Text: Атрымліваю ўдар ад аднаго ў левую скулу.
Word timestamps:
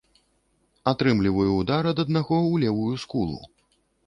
Атрымліваю 0.91 1.51
ўдар 1.57 1.83
ад 1.93 2.01
аднаго 2.05 2.35
ў 2.51 2.65
левую 2.65 2.95
скулу. 3.05 3.39